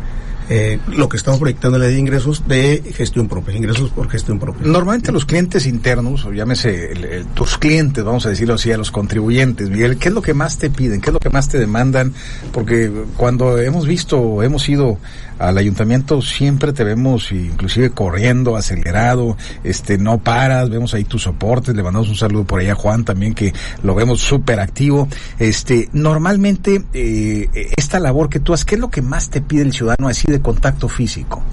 eh, 0.49 0.79
lo 0.87 1.07
que 1.07 1.17
estamos 1.17 1.39
proyectando 1.39 1.77
en 1.77 1.83
la 1.83 1.87
de 1.89 1.97
ingresos 1.97 2.47
de 2.47 2.81
gestión 2.95 3.27
propia, 3.27 3.55
ingresos 3.55 3.91
por 3.91 4.09
gestión 4.09 4.39
propia. 4.39 4.65
Normalmente 4.67 5.11
los 5.11 5.25
clientes 5.25 5.65
internos, 5.65 6.25
o 6.25 6.33
llámese 6.33 6.91
el- 6.91 7.25
tus 7.27 7.57
clientes, 7.57 8.03
vamos 8.03 8.25
a 8.25 8.29
decirlo 8.29 8.55
así, 8.55 8.71
a 8.71 8.77
los 8.77 8.91
contribuyentes, 8.91 9.69
Miguel, 9.69 9.97
¿qué 9.97 10.09
es 10.09 10.13
lo 10.13 10.21
que 10.21 10.33
más 10.33 10.57
te 10.57 10.69
piden? 10.69 11.01
¿Qué 11.01 11.09
es 11.09 11.13
lo 11.13 11.19
que 11.19 11.29
más 11.29 11.49
te 11.49 11.59
demandan? 11.59 12.13
Porque 12.51 12.91
cuando 13.15 13.57
hemos 13.59 13.85
visto, 13.87 14.41
hemos 14.43 14.67
ido 14.67 14.97
al 15.37 15.57
ayuntamiento, 15.57 16.21
siempre 16.21 16.73
te 16.73 16.83
vemos 16.83 17.31
inclusive 17.31 17.91
corriendo, 17.91 18.57
acelerado, 18.57 19.37
este, 19.63 19.97
no 19.97 20.17
paras, 20.17 20.69
vemos 20.69 20.93
ahí 20.93 21.05
tus 21.05 21.23
soportes, 21.23 21.73
le 21.75 21.81
mandamos 21.83 22.09
un 22.09 22.15
saludo 22.17 22.43
por 22.43 22.59
ahí 22.59 22.67
a 22.67 22.75
Juan 22.75 23.05
también, 23.05 23.33
que 23.33 23.53
lo 23.83 23.95
vemos 23.95 24.19
súper 24.19 24.59
activo. 24.59 25.07
Este, 25.37 25.87
normalmente, 25.93 26.83
eh, 26.93 27.47
esta 27.77 27.99
labor 28.01 28.29
que 28.29 28.41
tú 28.41 28.53
haces, 28.53 28.65
¿qué 28.65 28.75
es 28.75 28.81
lo 28.81 28.89
que 28.89 29.01
más 29.01 29.29
te 29.29 29.39
pide 29.41 29.61
el 29.61 29.71
ciudadano 29.71 30.09
así 30.09 30.29
de 30.29 30.38
contacto 30.41 30.87
físico? 30.87 31.43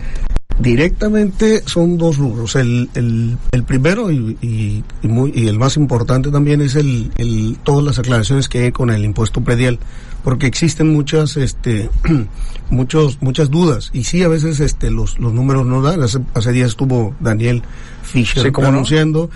Directamente 0.58 1.62
son 1.66 1.98
dos 1.98 2.16
rubros. 2.16 2.56
El, 2.56 2.88
el, 2.94 3.36
el 3.52 3.62
primero 3.64 4.10
y, 4.10 4.38
y, 4.40 4.84
y 5.02 5.08
muy, 5.08 5.30
y 5.34 5.48
el 5.48 5.58
más 5.58 5.76
importante 5.76 6.30
también 6.30 6.62
es 6.62 6.76
el, 6.76 7.12
el, 7.18 7.58
todas 7.62 7.84
las 7.84 7.98
aclaraciones 7.98 8.48
que 8.48 8.64
hay 8.64 8.72
con 8.72 8.90
el 8.90 9.04
impuesto 9.04 9.42
predial, 9.42 9.78
porque 10.24 10.46
existen 10.46 10.92
muchas, 10.94 11.36
este, 11.36 11.90
muchos, 12.70 13.20
muchas 13.20 13.50
dudas 13.50 13.90
y 13.92 14.04
sí 14.04 14.22
a 14.22 14.28
veces, 14.28 14.60
este, 14.60 14.90
los, 14.90 15.18
los 15.18 15.34
números 15.34 15.66
no 15.66 15.82
dan. 15.82 16.02
Hace, 16.02 16.20
hace 16.32 16.52
días 16.52 16.70
estuvo 16.70 17.14
Daniel 17.20 17.62
Fisher 18.02 18.44
Sí, 18.44 18.50
¿cómo 18.50 18.70
no? 18.70 19.28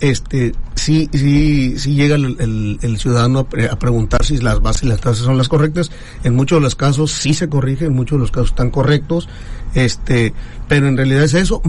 Este, 0.00 0.54
sí, 0.76 1.08
sí, 1.12 1.76
sí 1.78 1.94
llega 1.94 2.14
el, 2.14 2.36
el, 2.38 2.78
el 2.82 2.98
ciudadano 2.98 3.40
a, 3.40 3.48
pre- 3.48 3.68
a 3.68 3.78
preguntar 3.78 4.24
si 4.24 4.38
las 4.38 4.60
bases 4.60 4.84
y 4.84 4.86
las 4.86 5.00
tasas 5.00 5.24
son 5.24 5.36
las 5.36 5.48
correctas. 5.48 5.90
En 6.24 6.36
muchos 6.36 6.58
de 6.58 6.62
los 6.62 6.76
casos 6.76 7.10
sí 7.10 7.34
se 7.34 7.48
corrige, 7.48 7.86
en 7.86 7.94
muchos 7.94 8.16
de 8.18 8.20
los 8.20 8.30
casos 8.30 8.50
están 8.50 8.70
correctos. 8.70 9.28
Este, 9.74 10.32
pero 10.68 10.86
en 10.88 10.96
realidad 10.96 11.24
es 11.24 11.34
eso. 11.34 11.62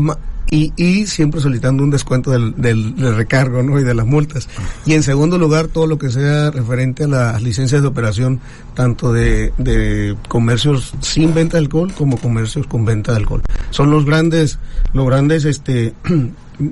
Y, 0.51 0.73
y 0.77 1.05
siempre 1.05 1.41
solicitando 1.41 1.83
un 1.83 1.91
descuento 1.91 2.31
del, 2.31 2.55
del, 2.55 2.95
del, 2.95 3.15
recargo 3.15 3.61
¿no? 3.61 3.79
y 3.79 3.83
de 3.83 3.93
las 3.93 4.05
multas. 4.07 4.47
Y 4.85 4.93
en 4.93 5.03
segundo 5.03 5.37
lugar, 5.37 5.67
todo 5.67 5.85
lo 5.85 5.99
que 5.99 6.09
sea 6.09 6.49
referente 6.49 7.03
a 7.03 7.07
las 7.07 7.41
licencias 7.43 7.81
de 7.83 7.87
operación, 7.87 8.39
tanto 8.73 9.13
de, 9.13 9.53
de 9.59 10.15
comercios 10.27 10.93
sin 11.01 11.35
venta 11.35 11.57
de 11.57 11.63
alcohol 11.65 11.93
como 11.95 12.17
comercios 12.17 12.65
con 12.65 12.83
venta 12.83 13.11
de 13.11 13.17
alcohol. 13.19 13.43
Son 13.69 13.91
los 13.91 14.05
grandes, 14.05 14.57
los 14.93 15.05
grandes 15.05 15.45
este 15.45 15.93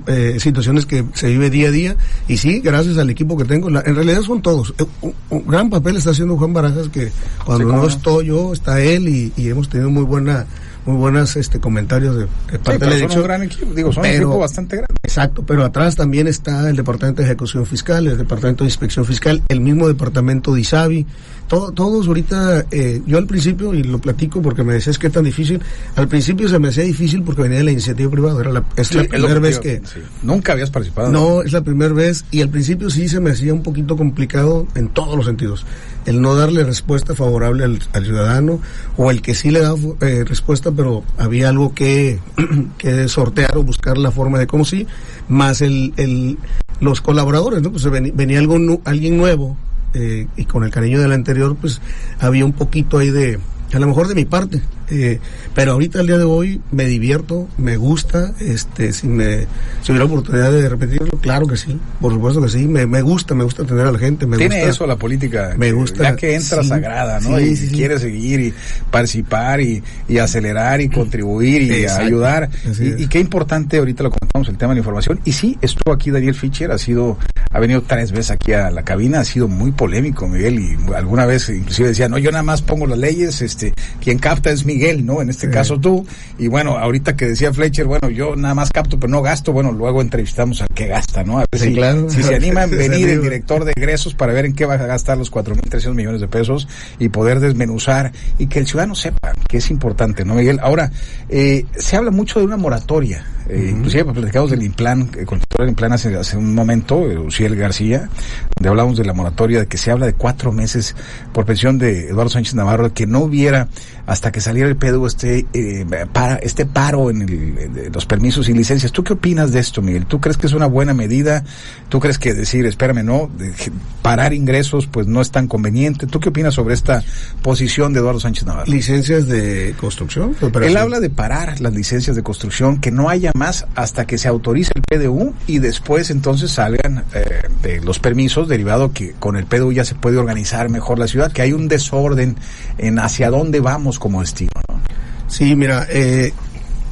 eh, 0.06 0.36
situaciones 0.38 0.86
que 0.86 1.04
se 1.14 1.28
vive 1.28 1.50
día 1.50 1.68
a 1.68 1.70
día. 1.70 1.96
Y 2.26 2.36
sí, 2.36 2.60
gracias 2.60 2.98
al 2.98 3.10
equipo 3.10 3.36
que 3.36 3.44
tengo, 3.44 3.70
la, 3.70 3.82
en 3.84 3.94
realidad 3.94 4.22
son 4.22 4.42
todos. 4.42 4.74
Eh, 4.78 4.84
un, 5.02 5.14
un, 5.30 5.46
gran 5.46 5.70
papel 5.70 5.96
está 5.96 6.10
haciendo 6.10 6.36
Juan 6.36 6.52
Barajas 6.52 6.88
que 6.88 7.10
cuando 7.44 7.70
sí, 7.70 7.76
no 7.76 7.86
estoy 7.86 8.26
yo, 8.26 8.52
está 8.52 8.80
él 8.80 9.08
y, 9.08 9.32
y 9.36 9.48
hemos 9.48 9.68
tenido 9.68 9.90
muy 9.90 10.04
buena 10.04 10.46
muy 10.88 10.96
buenos 10.96 11.36
este 11.36 11.60
comentarios 11.60 12.16
de, 12.16 12.22
de 12.22 12.58
parte 12.58 12.86
sí, 12.86 12.90
de 12.90 13.00
la 13.00 13.08
son 13.08 13.18
un 13.18 13.24
gran 13.24 13.42
equipo, 13.42 13.74
digo, 13.74 13.92
son 13.92 14.02
pero, 14.02 14.14
un 14.14 14.22
equipo 14.22 14.38
bastante 14.38 14.76
grande. 14.76 14.94
Exacto, 15.02 15.44
pero 15.46 15.64
atrás 15.64 15.96
también 15.96 16.26
está 16.26 16.68
el 16.70 16.76
Departamento 16.76 17.20
de 17.20 17.28
Ejecución 17.28 17.66
Fiscal, 17.66 18.06
el 18.06 18.16
Departamento 18.16 18.64
de 18.64 18.68
Inspección 18.68 19.04
Fiscal, 19.04 19.42
el 19.48 19.60
mismo 19.60 19.86
Departamento 19.86 20.54
de 20.54 20.62
ISABI, 20.62 21.06
todo, 21.46 21.72
todos 21.72 22.06
ahorita, 22.06 22.66
eh, 22.70 23.02
yo 23.06 23.18
al 23.18 23.26
principio, 23.26 23.74
y 23.74 23.82
lo 23.82 23.98
platico 23.98 24.40
porque 24.40 24.62
me 24.62 24.74
decías 24.74 24.98
que 24.98 25.08
es 25.08 25.12
tan 25.12 25.24
difícil, 25.24 25.60
al 25.96 26.08
principio 26.08 26.48
se 26.48 26.58
me 26.58 26.68
hacía 26.68 26.84
difícil 26.84 27.22
porque 27.22 27.42
venía 27.42 27.58
de 27.58 27.64
la 27.64 27.72
iniciativa 27.72 28.10
privada, 28.10 28.40
era 28.40 28.52
la, 28.52 28.64
es 28.76 28.88
sí, 28.88 28.96
la 28.96 29.04
primera 29.04 29.40
vez 29.40 29.58
que... 29.58 29.82
Sí. 29.84 30.00
Nunca 30.22 30.52
habías 30.52 30.70
participado. 30.70 31.10
No, 31.10 31.42
es 31.42 31.52
la 31.52 31.62
primera 31.62 31.92
vez, 31.92 32.24
y 32.30 32.40
al 32.40 32.48
principio 32.48 32.88
sí 32.90 33.08
se 33.08 33.20
me 33.20 33.30
hacía 33.30 33.52
un 33.52 33.62
poquito 33.62 33.96
complicado 33.96 34.66
en 34.74 34.88
todos 34.88 35.16
los 35.16 35.26
sentidos. 35.26 35.64
El 36.08 36.22
no 36.22 36.34
darle 36.34 36.64
respuesta 36.64 37.14
favorable 37.14 37.64
al, 37.64 38.04
ciudadano, 38.04 38.60
o 38.96 39.10
el 39.10 39.20
que 39.20 39.34
sí 39.34 39.50
le 39.50 39.60
daba 39.60 39.78
eh, 40.00 40.24
respuesta, 40.24 40.72
pero 40.72 41.04
había 41.18 41.50
algo 41.50 41.74
que, 41.74 42.18
que 42.78 43.08
sortear 43.08 43.58
o 43.58 43.62
buscar 43.62 43.98
la 43.98 44.10
forma 44.10 44.38
de 44.38 44.46
cómo 44.46 44.64
sí, 44.64 44.86
más 45.28 45.60
el, 45.60 45.92
el 45.96 46.38
los 46.80 47.00
colaboradores, 47.00 47.60
¿no? 47.62 47.70
Pues 47.72 47.84
venía, 47.90 48.12
venía 48.14 48.38
algo, 48.38 48.56
alguien 48.84 49.18
nuevo, 49.18 49.56
eh, 49.94 50.26
y 50.36 50.44
con 50.44 50.64
el 50.64 50.70
cariño 50.70 51.00
del 51.00 51.12
anterior, 51.12 51.56
pues 51.60 51.80
había 52.20 52.44
un 52.44 52.52
poquito 52.52 52.98
ahí 52.98 53.10
de, 53.10 53.38
a 53.72 53.78
lo 53.78 53.86
mejor 53.86 54.08
de 54.08 54.14
mi 54.14 54.24
parte, 54.24 54.62
eh, 54.90 55.18
pero 55.54 55.72
ahorita 55.72 56.00
al 56.00 56.06
día 56.06 56.18
de 56.18 56.24
hoy 56.24 56.60
me 56.70 56.86
divierto, 56.86 57.48
me 57.58 57.76
gusta, 57.76 58.32
este, 58.40 58.92
si 58.92 59.06
me, 59.06 59.46
si 59.82 59.92
hubiera 59.92 60.06
oportunidad 60.06 60.52
de 60.52 60.68
repetirlo, 60.68 61.18
claro 61.20 61.46
que 61.46 61.56
sí, 61.56 61.78
por 62.00 62.12
supuesto 62.12 62.42
que 62.42 62.48
sí, 62.48 62.66
me, 62.66 62.86
me 62.86 63.02
gusta, 63.02 63.34
me 63.34 63.44
gusta 63.44 63.64
tener 63.64 63.86
a 63.86 63.92
la 63.92 63.98
gente, 63.98 64.26
me 64.26 64.36
Tiene 64.36 64.56
gusta, 64.56 64.70
eso 64.70 64.86
la 64.86 64.96
política, 64.96 65.54
me 65.56 65.72
gusta, 65.72 66.04
ya 66.04 66.16
que 66.16 66.34
entra 66.34 66.62
sí, 66.62 66.68
sagrada, 66.68 67.20
¿no? 67.20 67.38
sí, 67.38 67.44
y 67.44 67.56
sí, 67.56 67.68
quiere 67.68 67.98
seguir 67.98 68.40
y 68.40 68.54
participar 68.90 69.60
y, 69.60 69.82
y 70.08 70.18
acelerar 70.18 70.80
y 70.80 70.88
contribuir 70.88 71.62
y 71.62 71.72
Exacto. 71.82 72.06
ayudar, 72.06 72.50
y 72.80 73.06
qué 73.08 73.20
importante 73.20 73.78
ahorita 73.78 74.04
lo 74.04 74.10
comentamos 74.10 74.48
el 74.48 74.56
tema 74.56 74.70
de 74.70 74.76
la 74.76 74.80
información, 74.80 75.20
y 75.24 75.32
sí, 75.32 75.58
estuvo 75.60 75.92
aquí 75.92 76.10
Daniel 76.10 76.34
Fischer, 76.34 76.70
ha 76.70 76.78
sido, 76.78 77.18
ha 77.50 77.60
venido 77.60 77.82
tres 77.82 78.12
veces 78.12 78.30
aquí 78.30 78.52
a 78.52 78.70
la 78.70 78.82
cabina, 78.82 79.20
ha 79.20 79.24
sido 79.24 79.48
muy 79.48 79.72
polémico 79.72 80.28
Miguel, 80.28 80.58
y 80.58 80.92
alguna 80.94 81.26
vez 81.26 81.48
inclusive 81.48 81.88
decía, 81.88 82.08
no, 82.08 82.18
yo 82.18 82.30
nada 82.30 82.42
más 82.42 82.62
pongo 82.62 82.86
las 82.86 82.98
leyes, 82.98 83.42
este, 83.42 83.74
quien 84.00 84.18
capta 84.18 84.50
es 84.50 84.64
Miguel, 84.64 84.77
¿no? 85.04 85.20
En 85.20 85.28
este 85.30 85.46
Sí. 85.48 85.52
caso 85.52 85.78
tú. 85.78 86.06
Y 86.38 86.48
bueno, 86.48 86.78
ahorita 86.78 87.16
que 87.16 87.26
decía 87.26 87.52
Fletcher, 87.52 87.86
bueno, 87.86 88.08
yo 88.10 88.36
nada 88.36 88.54
más 88.54 88.70
capto, 88.70 88.98
pero 88.98 89.10
no 89.10 89.22
gasto. 89.22 89.52
Bueno, 89.52 89.72
luego 89.72 90.00
entrevistamos 90.00 90.60
al 90.62 90.68
que 90.74 90.86
gasta, 90.86 91.24
¿no? 91.24 91.38
A 91.38 91.44
ver 91.50 91.60
Sí, 91.60 91.68
si, 91.68 91.74
claro. 91.74 92.08
si 92.10 92.22
se 92.22 92.34
anima 92.34 92.62
a 92.62 92.66
venir 92.66 93.08
el 93.08 93.20
director 93.22 93.64
de 93.64 93.72
egresos 93.76 94.14
para 94.14 94.32
ver 94.32 94.46
en 94.46 94.54
qué 94.54 94.64
va 94.66 94.74
a 94.74 94.78
gastar 94.78 95.18
los 95.18 95.30
4.300 95.30 95.94
millones 95.94 96.20
de 96.20 96.28
pesos 96.28 96.68
y 96.98 97.08
poder 97.08 97.40
desmenuzar 97.40 98.12
y 98.38 98.46
que 98.46 98.60
el 98.60 98.66
ciudadano 98.66 98.94
sepa 98.94 99.32
que 99.48 99.58
es 99.58 99.70
importante, 99.70 100.24
¿no, 100.24 100.34
Miguel? 100.34 100.58
Ahora, 100.62 100.90
eh, 101.28 101.64
se 101.76 101.96
habla 101.96 102.10
mucho 102.10 102.38
de 102.38 102.44
una 102.46 102.56
moratoria. 102.56 103.24
Eh, 103.48 103.70
Inclusive 103.70 104.12
platicamos 104.12 104.50
del 104.50 104.62
Implan, 104.62 105.02
eh, 105.16 105.20
el 105.20 105.26
titular 105.26 105.60
del 105.60 105.68
Implan 105.70 105.92
hace, 105.92 106.14
hace 106.16 106.36
un 106.36 106.54
momento, 106.54 107.10
eh, 107.10 107.18
Uciel 107.18 107.56
García, 107.56 108.08
donde 108.56 108.68
hablamos 108.68 108.98
de 108.98 109.04
la 109.04 109.14
moratoria, 109.14 109.60
de 109.60 109.66
que 109.66 109.78
se 109.78 109.90
habla 109.90 110.06
de 110.06 110.12
cuatro 110.12 110.52
meses 110.52 110.94
por 111.32 111.46
pensión 111.46 111.78
de 111.78 112.08
Eduardo 112.08 112.30
Sánchez 112.30 112.54
Navarro, 112.54 112.92
que 112.92 113.06
no 113.06 113.20
hubiera 113.20 113.68
hasta 114.08 114.32
que 114.32 114.40
saliera 114.40 114.70
el 114.70 114.76
PDU 114.76 115.06
este, 115.06 115.46
eh, 115.52 115.84
para, 116.10 116.36
este 116.36 116.64
paro 116.64 117.10
en 117.10 117.22
el, 117.22 117.74
de 117.74 117.90
los 117.90 118.06
permisos 118.06 118.48
y 118.48 118.54
licencias. 118.54 118.90
¿Tú 118.90 119.04
qué 119.04 119.12
opinas 119.12 119.52
de 119.52 119.60
esto, 119.60 119.82
Miguel? 119.82 120.06
¿Tú 120.06 120.18
crees 120.18 120.38
que 120.38 120.46
es 120.46 120.54
una 120.54 120.66
buena 120.66 120.94
medida? 120.94 121.44
¿Tú 121.90 122.00
crees 122.00 122.18
que 122.18 122.32
decir, 122.32 122.64
espérame, 122.64 123.04
no, 123.04 123.30
de, 123.36 123.52
parar 124.00 124.32
ingresos 124.32 124.86
pues 124.86 125.06
no 125.06 125.20
es 125.20 125.30
tan 125.30 125.46
conveniente? 125.46 126.06
¿Tú 126.06 126.20
qué 126.20 126.30
opinas 126.30 126.54
sobre 126.54 126.72
esta 126.72 127.02
posición 127.42 127.92
de 127.92 128.00
Eduardo 128.00 128.18
Sánchez 128.18 128.46
Navarro? 128.46 128.72
licencias 128.72 129.26
de 129.26 129.74
construcción, 129.78 130.34
Él 130.62 130.76
habla 130.78 131.00
de 131.00 131.10
parar 131.10 131.60
las 131.60 131.74
licencias 131.74 132.16
de 132.16 132.22
construcción, 132.22 132.80
que 132.80 132.90
no 132.90 133.10
haya 133.10 133.32
más 133.38 133.66
hasta 133.74 134.06
que 134.06 134.18
se 134.18 134.28
autorice 134.28 134.72
el 134.74 134.82
PDU 134.82 135.34
y 135.46 135.60
después 135.60 136.10
entonces 136.10 136.50
salgan 136.50 137.04
eh, 137.14 137.80
los 137.82 137.98
permisos 137.98 138.48
derivado 138.48 138.92
que 138.92 139.12
con 139.12 139.36
el 139.36 139.46
PDU 139.46 139.72
ya 139.72 139.84
se 139.84 139.94
puede 139.94 140.18
organizar 140.18 140.68
mejor 140.68 140.98
la 140.98 141.06
ciudad, 141.06 141.32
que 141.32 141.42
hay 141.42 141.52
un 141.52 141.68
desorden 141.68 142.36
en 142.76 142.98
hacia 142.98 143.30
dónde 143.30 143.60
vamos 143.60 143.98
como 143.98 144.20
destino. 144.20 144.50
¿no? 144.68 144.80
Sí, 145.28 145.54
mira, 145.54 145.86
eh, 145.90 146.32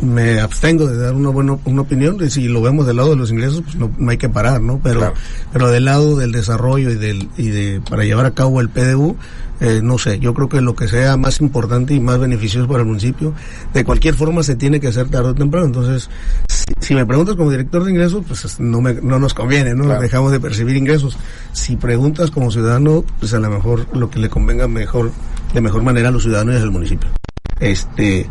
me 0.01 0.41
abstengo 0.41 0.87
de 0.87 0.97
dar 0.99 1.15
una 1.15 1.31
buena 1.31 1.57
una 1.65 1.83
opinión. 1.83 2.17
De 2.19 2.31
si 2.31 2.49
lo 2.49 2.61
vemos 2.63 2.87
del 2.87 2.97
lado 2.97 3.11
de 3.11 3.17
los 3.17 3.31
ingresos, 3.31 3.63
pues 3.63 3.77
no, 3.77 3.91
no 3.99 4.11
hay 4.11 4.19
que 4.19 4.29
parar, 4.29 4.61
¿no? 4.61 4.81
Pero, 4.83 5.01
Claro. 5.01 5.15
pero 5.53 5.71
del 5.71 5.85
lado 5.87 6.17
del 6.17 6.33
desarrollo 6.33 6.91
y 6.91 6.95
del 6.97 7.29
y 7.37 7.49
de 7.49 7.81
para 7.89 8.05
llevar 8.05 8.27
a 8.27 8.33
cabo 8.33 8.61
el 8.61 8.69
PDU, 8.69 9.17
eh, 9.61 9.81
no 9.83 9.97
sé. 9.99 10.19
Yo 10.19 10.35
creo 10.35 10.49
que 10.49 10.61
lo 10.61 10.77
que 10.77 10.87
sea 10.89 11.17
más 11.17 11.41
importante 11.41 11.95
y 11.95 12.01
más 12.01 12.19
beneficioso 12.19 12.69
para 12.69 12.81
el 12.81 12.87
municipio, 12.87 13.33
de 13.73 13.85
cualquier 13.85 14.15
forma 14.15 14.43
se 14.43 14.55
tiene 14.57 14.81
que 14.81 14.89
hacer 14.89 15.09
tarde 15.09 15.31
o 15.31 15.35
temprano. 15.35 15.67
Entonces, 15.67 16.11
si, 16.49 16.65
si 16.81 16.95
me 16.95 17.07
preguntas 17.07 17.37
como 17.37 17.51
director 17.51 17.83
de 17.85 17.91
ingresos, 17.91 18.23
pues 18.29 18.61
no 18.61 18.81
me, 18.83 18.95
no 18.95 19.19
nos 19.19 19.33
conviene, 19.33 19.75
¿no? 19.75 19.85
Claro. 19.85 20.03
Dejamos 20.03 20.33
de 20.33 20.41
percibir 20.41 20.77
ingresos. 20.77 21.17
Si 21.53 21.77
preguntas 21.77 22.31
como 22.31 22.51
ciudadano, 22.51 23.03
pues 23.19 23.33
a 23.33 23.39
lo 23.41 23.49
mejor 23.49 23.87
lo 23.97 24.11
que 24.11 24.19
le 24.19 24.29
convenga 24.29 24.69
mejor, 24.69 25.11
de 25.55 25.61
mejor 25.63 25.83
manera 25.83 26.09
a 26.09 26.13
los 26.13 26.23
ciudadanos 26.25 26.55
y 26.61 26.63
al 26.63 26.71
municipio. 26.71 27.09
Este, 27.59 28.27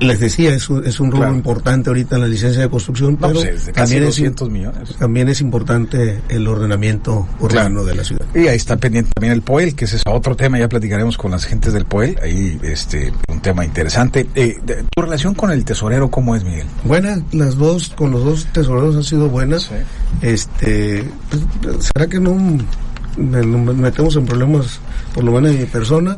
les 0.00 0.20
decía, 0.20 0.54
es 0.54 0.68
un, 0.70 0.86
es 0.86 1.00
un 1.00 1.10
rubro 1.10 1.24
Claro. 1.26 1.36
importante 1.36 1.90
ahorita 1.90 2.16
en 2.16 2.22
la 2.22 2.28
licencia 2.28 2.62
de 2.62 2.68
construcción, 2.70 3.12
No, 3.20 3.28
pero 3.28 3.40
pues 3.40 3.46
es 3.48 3.66
de 3.66 3.72
también, 3.72 4.02
es, 4.02 4.08
200 4.10 4.50
millones. 4.50 4.94
también 4.98 5.28
es 5.28 5.40
importante 5.40 6.20
el 6.28 6.46
ordenamiento 6.46 7.26
urbano 7.40 7.84
de 7.84 7.94
la 7.94 8.04
ciudad. 8.04 8.24
Y 8.34 8.46
ahí 8.46 8.56
está 8.56 8.76
pendiente 8.76 9.10
también 9.14 9.32
el 9.32 9.42
POEL, 9.42 9.74
que 9.74 9.84
ese 9.86 9.96
es 9.96 10.02
otro 10.06 10.36
tema, 10.36 10.58
ya 10.58 10.68
platicaremos 10.68 11.16
con 11.16 11.30
las 11.32 11.44
gentes 11.44 11.72
del 11.72 11.84
POEL, 11.86 12.18
ahí 12.22 12.58
este 12.62 13.12
un 13.28 13.40
tema 13.40 13.64
interesante. 13.64 14.26
Eh, 14.34 14.56
de- 14.64 14.84
¿Tu 14.94 15.02
relación 15.02 15.34
con 15.34 15.50
el 15.50 15.64
tesorero 15.64 16.10
cómo 16.10 16.36
es, 16.36 16.44
Miguel? 16.44 16.66
Buena, 16.84 17.20
las 17.32 17.56
dos, 17.56 17.88
con 17.90 18.10
los 18.10 18.24
dos 18.24 18.46
tesoreros 18.52 18.96
han 18.96 19.04
sido 19.04 19.28
buenas. 19.28 19.64
Sí. 19.64 19.74
Este, 20.22 21.04
pues, 21.30 21.90
¿será 21.94 22.06
que 22.08 22.20
no 22.20 22.34
me- 22.34 23.44
nos 23.44 23.76
metemos 23.76 24.14
en 24.16 24.24
problemas, 24.26 24.80
por 25.14 25.24
lo 25.24 25.32
menos 25.32 25.50
en 25.50 25.58
mi 25.60 25.66
persona? 25.66 26.16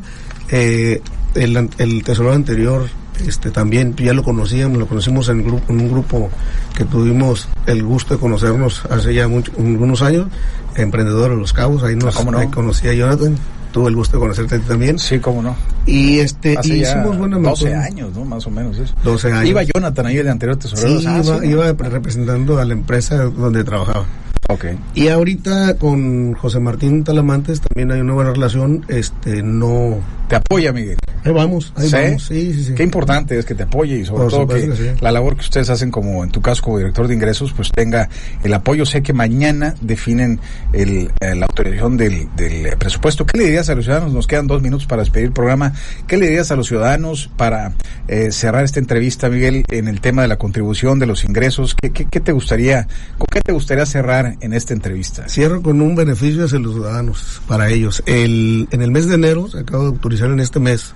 Eh, 0.49 1.01
el, 1.35 1.69
el 1.77 2.03
tesorero 2.03 2.33
anterior, 2.35 2.87
este, 3.27 3.51
también 3.51 3.95
ya 3.95 4.13
lo 4.13 4.23
conocíamos, 4.23 4.77
lo 4.77 4.87
conocimos 4.87 5.29
en, 5.29 5.43
grupo, 5.43 5.63
en 5.73 5.81
un 5.81 5.91
grupo 5.91 6.29
que 6.75 6.85
tuvimos 6.85 7.47
el 7.67 7.83
gusto 7.83 8.13
de 8.15 8.19
conocernos 8.19 8.83
hace 8.89 9.13
ya 9.13 9.27
mucho- 9.27 9.51
unos 9.57 10.01
años, 10.01 10.27
Emprendedor 10.75 11.31
de 11.31 11.37
los 11.37 11.51
Cabos, 11.53 11.83
ahí 11.83 11.95
nos 11.95 12.15
Ah, 12.15 12.19
¿cómo 12.19 12.31
no? 12.31 12.37
ahí 12.39 12.47
conocí 12.47 12.87
a 12.87 12.93
Jonathan, 12.93 13.35
tuve 13.73 13.89
el 13.89 13.95
gusto 13.95 14.17
de 14.17 14.21
conocerte 14.21 14.55
a 14.55 14.59
ti 14.59 14.65
también. 14.67 14.97
Sí, 14.99 15.19
cómo 15.19 15.41
no. 15.41 15.55
Y 15.85 16.19
este, 16.19 16.57
Hace 16.57 16.75
y 16.77 16.81
hicimos 16.81 17.17
buena 17.17 17.37
12 17.37 17.65
memoria. 17.65 17.83
años, 17.85 18.09
¿no? 18.15 18.23
Más 18.25 18.45
o 18.47 18.51
menos 18.51 18.77
eso. 18.77 18.93
12 19.03 19.31
años. 19.33 19.49
Iba 19.49 19.63
Jonathan 19.63 20.05
ahí, 20.05 20.17
el 20.17 20.27
anterior 20.29 20.57
tesorero. 20.57 20.99
Sí, 20.99 21.05
Ah, 21.07 21.21
iba, 21.23 21.39
sí. 21.39 21.47
iba 21.47 21.71
representando 21.73 22.57
a 22.59 22.65
la 22.65 22.73
empresa 22.73 23.17
donde 23.23 23.63
trabajaba. 23.63 24.05
Ok. 24.49 24.65
Y 24.95 25.07
ahorita 25.07 25.75
con 25.77 26.33
José 26.33 26.59
Martín 26.59 27.03
Talamantes 27.03 27.61
también 27.61 27.91
hay 27.91 28.01
una 28.01 28.13
buena 28.13 28.31
relación, 28.31 28.85
este, 28.89 29.41
no... 29.43 29.99
Te 30.31 30.37
apoya, 30.37 30.71
Miguel. 30.71 30.95
Ahí 31.25 31.33
vamos, 31.33 31.73
ahí 31.75 31.89
¿Sí? 31.89 31.93
vamos, 31.93 32.23
sí, 32.23 32.53
sí, 32.53 32.63
sí. 32.63 32.73
Qué 32.73 32.83
importante 32.83 33.37
es 33.37 33.45
que 33.45 33.53
te 33.53 33.63
apoye 33.63 33.97
y 33.97 34.05
sobre 34.05 34.23
Por 34.23 34.31
todo 34.31 34.47
que, 34.47 34.61
supuesto 34.61 34.83
que 34.83 34.91
sí. 34.91 34.97
la 35.01 35.11
labor 35.11 35.35
que 35.35 35.41
ustedes 35.41 35.69
hacen 35.69 35.91
como, 35.91 36.23
en 36.23 36.31
tu 36.31 36.41
caso, 36.41 36.63
como 36.63 36.77
director 36.77 37.05
de 37.09 37.15
ingresos, 37.15 37.51
pues 37.51 37.69
tenga 37.69 38.07
el 38.41 38.53
apoyo. 38.53 38.85
Sé 38.85 39.03
que 39.03 39.11
mañana 39.11 39.75
definen 39.81 40.39
el, 40.71 41.11
eh, 41.19 41.35
la 41.35 41.47
autorización 41.47 41.97
del, 41.97 42.29
del 42.37 42.65
eh, 42.65 42.77
presupuesto. 42.77 43.25
¿Qué 43.25 43.39
le 43.39 43.43
dirías 43.43 43.69
a 43.69 43.75
los 43.75 43.83
ciudadanos? 43.83 44.13
Nos 44.13 44.25
quedan 44.25 44.47
dos 44.47 44.61
minutos 44.61 44.87
para 44.87 45.01
despedir 45.01 45.25
el 45.25 45.33
programa. 45.33 45.73
¿Qué 46.07 46.15
le 46.15 46.27
dirías 46.27 46.49
a 46.49 46.55
los 46.55 46.67
ciudadanos 46.67 47.29
para 47.35 47.73
eh, 48.07 48.31
cerrar 48.31 48.63
esta 48.63 48.79
entrevista, 48.79 49.29
Miguel, 49.29 49.65
en 49.67 49.89
el 49.89 49.99
tema 49.99 50.21
de 50.21 50.29
la 50.29 50.37
contribución, 50.37 50.97
de 50.97 51.07
los 51.07 51.25
ingresos? 51.25 51.75
¿Qué, 51.75 51.91
qué, 51.91 52.05
qué 52.05 52.21
te 52.21 52.31
gustaría, 52.31 52.87
con 53.17 53.27
qué 53.29 53.41
te 53.41 53.51
gustaría 53.51 53.85
cerrar 53.85 54.37
en 54.39 54.53
esta 54.53 54.73
entrevista? 54.73 55.27
Cierro 55.27 55.61
con 55.61 55.81
un 55.81 55.93
beneficio 55.93 56.45
hacia 56.45 56.57
los 56.57 56.73
ciudadanos, 56.73 57.41
para 57.49 57.69
ellos. 57.69 58.01
El, 58.05 58.69
en 58.71 58.81
el 58.81 58.91
mes 58.91 59.09
de 59.09 59.15
enero, 59.15 59.49
se 59.49 59.59
acaba 59.59 59.83
de 59.83 59.89
autorizar 59.89 60.20
en 60.29 60.39
este 60.39 60.59
mes, 60.59 60.93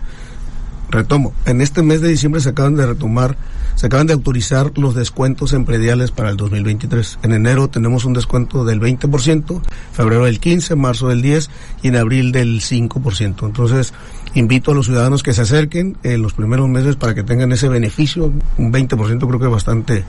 retomo, 0.89 1.34
en 1.46 1.62
este 1.62 1.82
mes 1.82 2.01
de 2.01 2.10
diciembre 2.10 2.41
se 2.41 2.50
acaban 2.50 2.75
de 2.75 2.86
retomar, 2.86 3.38
se 3.75 3.88
acaban 3.88 4.08
de 4.08 4.13
autorizar 4.13 4.72
los 4.77 4.96
descuentos 4.96 5.53
en 5.53 5.65
prediales 5.65 6.12
para 6.12 6.29
el 6.29 6.38
2023. 6.38 7.20
En 7.24 7.34
enero 7.34 7.67
tenemos 7.67 8.05
un 8.05 8.13
descuento 8.13 8.63
del 8.63 8.79
20%, 8.79 9.62
febrero 9.91 10.25
del 10.25 10.39
15%, 10.39 10.75
marzo 10.75 11.10
del 11.10 11.24
10% 11.24 11.50
y 11.82 11.88
en 11.89 11.96
abril 11.96 12.32
del 12.32 12.62
5%. 12.62 13.46
Entonces, 13.46 13.94
invito 14.34 14.72
a 14.72 14.75
los 14.75 14.86
ciudadanos 14.86 15.24
que 15.24 15.34
se 15.34 15.41
acerquen 15.41 15.98
en 16.03 16.22
los 16.22 16.34
primeros 16.34 16.70
meses 16.70 16.96
para 16.96 17.15
que 17.15 17.24
tengan 17.24 17.51
ese 17.51 17.67
beneficio, 17.67 18.32
un 18.58 18.72
20% 18.72 19.27
creo 19.27 19.39
que 19.39 19.46
es 19.46 19.51
bastante 19.51 20.03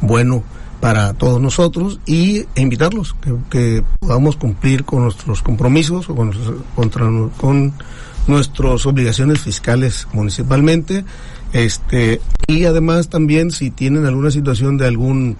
bueno 0.00 0.42
para 0.80 1.12
todos 1.14 1.40
nosotros 1.40 2.00
y 2.06 2.44
invitarlos 2.56 3.14
que, 3.50 3.84
podamos 4.00 4.34
cumplir 4.34 4.84
con 4.84 5.04
nuestros 5.04 5.40
compromisos 5.40 6.10
o 6.10 6.16
con 6.16 6.32
nuestras 8.26 8.86
obligaciones 8.86 9.40
fiscales 9.40 10.06
municipalmente 10.12 11.04
este 11.52 12.20
y 12.46 12.64
además 12.64 13.08
también 13.08 13.50
si 13.50 13.70
tienen 13.70 14.06
alguna 14.06 14.30
situación 14.30 14.78
de 14.78 14.86
algún 14.86 15.36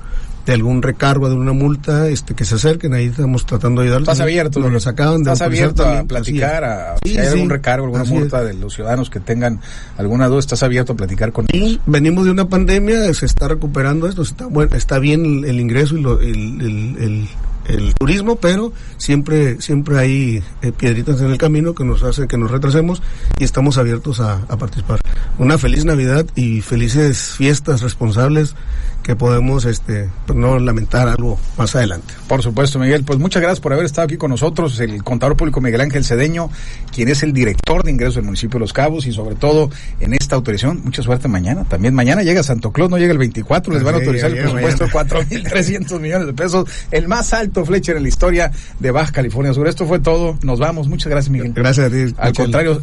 de 0.47 0.55
algún 0.55 0.83
recargo, 0.83 1.29
de 1.29 1.37
una 1.37 1.53
multa, 1.53 2.09
este 2.09 2.35
que 2.35 2.45
se 2.45 2.57
acerquen, 2.57 2.95
ahí 2.95 3.07
estamos 3.07 3.47
tratando 3.47 3.81
de 3.81 3.87
ayudarles. 3.87 4.09
Estás 4.09 4.21
abierto, 4.21 4.59
nos 4.59 4.73
los 4.73 4.87
acaban 4.87 5.23
de 5.23 5.33
estás 5.33 5.47
abierto 5.47 5.85
también, 5.85 6.01
a 6.01 6.05
platicar, 6.05 6.65
a, 6.65 6.97
sí, 7.05 7.13
si 7.13 7.19
hay 7.19 7.27
sí, 7.27 7.33
algún 7.33 7.51
recargo, 7.51 7.85
alguna 7.85 8.05
multa 8.05 8.41
es. 8.41 8.49
de 8.49 8.55
los 8.55 8.75
ciudadanos 8.75 9.09
que 9.09 9.21
tengan 9.21 9.61
alguna 9.97 10.27
duda, 10.27 10.41
estás 10.41 10.63
abierto 10.65 10.95
a 10.95 10.97
platicar 10.97 11.33
con 11.33 11.47
y 11.53 11.57
ellos. 11.57 11.81
venimos 11.87 12.25
de 12.25 12.33
una 12.33 12.49
pandemia, 12.49 13.15
se 13.15 13.27
está 13.27 13.49
recuperando 13.49 14.09
esto, 14.09 14.23
está 14.23 14.47
bueno, 14.47 14.75
está 14.75 14.99
bien 14.99 15.25
el, 15.25 15.45
el 15.45 15.61
ingreso 15.61 15.97
y 15.97 16.03
lo, 16.03 16.21
el, 16.21 16.61
el, 16.61 16.97
el 16.99 17.29
el 17.67 17.95
turismo, 17.95 18.37
pero 18.37 18.73
siempre 18.97 19.61
siempre 19.61 19.99
hay 19.99 20.43
eh, 20.63 20.73
piedritas 20.73 21.21
en 21.21 21.31
el 21.31 21.39
camino 21.39 21.75
que 21.75 21.85
nos 21.85 22.03
hacen 22.03 22.29
que 22.29 22.39
nos 22.39 22.51
retrasemos 22.51 23.03
y 23.39 23.45
estamos 23.45 23.79
abiertos 23.79 24.21
a, 24.21 24.43
a, 24.49 24.57
participar. 24.57 25.01
Una 25.39 25.59
feliz 25.59 25.85
Navidad 25.85 26.27
y 26.35 26.61
felices 26.61 27.35
fiestas 27.37 27.83
responsables 27.83 28.55
que 29.03 29.17
podemos 29.17 29.65
este 29.65 30.09
pues 30.27 30.39
no 30.39 30.59
lamentar 30.59 31.09
algo 31.09 31.39
más 31.57 31.75
adelante. 31.75 32.15
Por 32.29 32.43
supuesto, 32.43 32.79
Miguel. 32.79 33.05
Pues 33.05 33.19
muchas 33.19 33.43
gracias 33.43 33.61
por 33.61 33.73
haber 33.73 33.85
estado 33.85 34.07
aquí 34.07 34.17
con 34.17 34.31
nosotros, 34.31 34.79
el 34.81 35.03
contador 35.03 35.37
público 35.37 35.61
Miguel 35.61 35.81
Ángel 35.81 36.05
Cedeño, 36.05 36.51
quien 36.93 37.09
es 37.09 37.23
el 37.23 37.33
director 37.33 37.83
de 37.83 37.91
ingresos 37.91 38.17
del 38.17 38.25
municipio 38.25 38.59
de 38.59 38.61
Los 38.61 38.73
Cabos 38.73 39.07
y 39.07 39.13
sobre 39.13 39.35
todo 39.35 39.71
en 40.01 40.15
esta 40.15 40.37
autorización. 40.37 40.83
Mucha 40.85 41.03
suerte 41.03 41.29
mañana. 41.29 41.65
También 41.65 41.95
mañana 41.95 42.23
llega 42.23 42.43
Santo 42.43 42.73
Claus, 42.73 42.91
no 42.91 42.99
llega 42.99 43.13
el 43.13 43.19
24, 43.19 43.75
les 43.75 43.83
van 43.83 43.95
a 43.95 43.99
autorizar 43.99 44.31
el 44.31 44.39
presupuesto 44.39 44.85
de 44.85 44.91
4.300 44.91 46.01
millones 46.01 46.27
de 46.27 46.33
pesos, 46.33 46.69
el 46.91 47.09
más 47.09 47.33
alto 47.33 47.65
Fletcher 47.65 47.97
en 47.97 48.03
la 48.05 48.09
historia 48.09 48.51
de 48.79 48.91
Baja 48.91 49.13
California 49.13 49.53
Sur. 49.53 49.69
Esto 49.69 49.87
fue 49.87 50.01
todo. 50.01 50.39
Nos 50.43 50.59
vamos. 50.59 50.89
Muchas 50.89 51.09
gracias, 51.09 51.31
Miguel. 51.31 51.53
Gracias 51.53 51.87
a 51.87 51.91
ti. 51.91 52.15
Al 52.19 52.33
contrario. 52.33 52.83